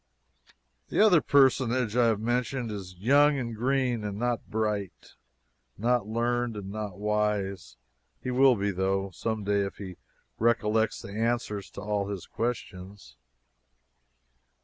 [0.89, 5.13] The other personage I have mentioned is young and green, and not bright,
[5.77, 7.77] not learned, and not wise.
[8.19, 9.97] He will be, though, someday if he
[10.39, 13.15] recollects the answers to all his questions.